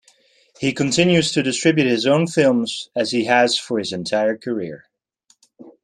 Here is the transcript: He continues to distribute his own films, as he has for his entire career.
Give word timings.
He 0.59 0.73
continues 0.73 1.31
to 1.31 1.43
distribute 1.43 1.85
his 1.85 2.07
own 2.07 2.25
films, 2.25 2.89
as 2.95 3.11
he 3.11 3.25
has 3.25 3.59
for 3.59 3.77
his 3.77 3.93
entire 3.93 4.35
career. 4.35 4.89